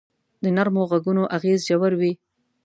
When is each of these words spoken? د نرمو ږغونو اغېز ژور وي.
د 0.43 0.45
نرمو 0.55 0.83
ږغونو 0.91 1.23
اغېز 1.35 1.59
ژور 1.67 1.93
وي. 1.99 2.11